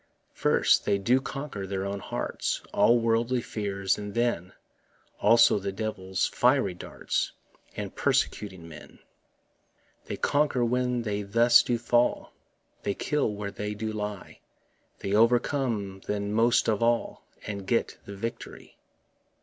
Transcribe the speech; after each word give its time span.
First, 0.33 0.83
they 0.85 0.97
do 0.97 1.21
conquer 1.21 1.67
their 1.67 1.85
own 1.85 1.99
hearts, 1.99 2.61
All 2.73 2.97
worldly 2.97 3.39
fears, 3.39 3.99
and 3.99 4.15
then 4.15 4.51
Also 5.19 5.59
the 5.59 5.71
devil's 5.71 6.25
fiery 6.25 6.73
darts, 6.73 7.33
And 7.77 7.95
persecuting 7.95 8.67
men. 8.67 8.97
They 10.05 10.17
conquer 10.17 10.65
when 10.65 11.03
they 11.03 11.21
thus 11.21 11.61
do 11.61 11.77
fall, 11.77 12.33
They 12.81 12.95
kill 12.95 13.31
when 13.35 13.53
they 13.53 13.75
do 13.75 13.93
die; 13.93 14.39
They 15.01 15.13
overcome 15.13 16.01
then 16.07 16.33
most 16.33 16.67
of 16.67 16.81
all, 16.81 17.23
And 17.45 17.67
get 17.67 17.99
the 18.05 18.15
victory. 18.15 18.79